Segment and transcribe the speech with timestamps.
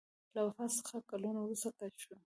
[0.35, 2.13] له وفات څخه کلونه وروسته کشف شو.